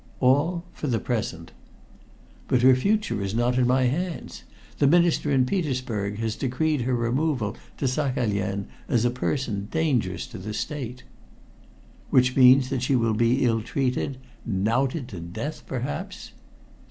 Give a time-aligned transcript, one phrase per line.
[0.19, 1.51] "All for the present."
[2.47, 4.45] "But her future is not in my hands.
[4.79, 10.39] The Minister in Petersburg has decreed her removal to Saghalien as a person dangerous to
[10.39, 11.03] the State."
[12.09, 16.31] "Which means that she will be ill treated knouted to death, perhaps."